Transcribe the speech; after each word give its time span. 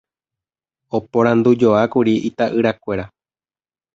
oporandujoákuri 0.99 2.13
ita'yrakuéra 2.31 3.05